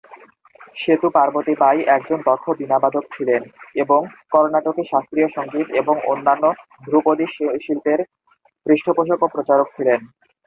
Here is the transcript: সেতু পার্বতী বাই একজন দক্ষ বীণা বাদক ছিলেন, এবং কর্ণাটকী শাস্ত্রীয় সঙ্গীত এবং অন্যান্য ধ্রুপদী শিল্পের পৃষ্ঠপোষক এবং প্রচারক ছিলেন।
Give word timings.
সেতু 0.75 1.07
পার্বতী 1.15 1.53
বাই 1.61 1.77
একজন 1.95 2.19
দক্ষ 2.27 2.45
বীণা 2.59 2.77
বাদক 2.83 3.05
ছিলেন, 3.13 3.41
এবং 3.83 4.01
কর্ণাটকী 4.31 4.83
শাস্ত্রীয় 4.91 5.29
সঙ্গীত 5.37 5.67
এবং 5.81 5.95
অন্যান্য 6.11 6.45
ধ্রুপদী 6.85 7.25
শিল্পের 7.65 7.99
পৃষ্ঠপোষক 8.65 9.19
এবং 9.19 9.31
প্রচারক 9.33 9.67
ছিলেন। 9.75 9.99